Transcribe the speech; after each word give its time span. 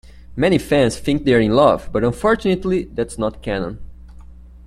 Many 0.35 0.57
fans 0.57 0.97
think 0.97 1.25
they're 1.25 1.39
in 1.39 1.51
love, 1.51 1.91
but 1.91 2.03
unfortunately 2.03 2.85
that's 2.85 3.19
not 3.19 3.43
canon. 3.43 3.77